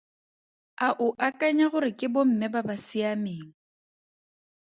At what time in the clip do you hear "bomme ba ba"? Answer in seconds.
2.13-2.75